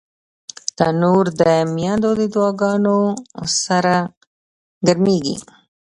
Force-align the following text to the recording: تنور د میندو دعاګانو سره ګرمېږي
تنور 0.77 1.25
د 1.41 1.41
میندو 1.75 2.11
دعاګانو 2.33 2.97
سره 3.65 3.95
ګرمېږي 4.87 5.35